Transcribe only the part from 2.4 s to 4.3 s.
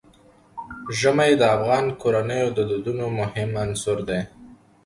د دودونو مهم عنصر دی.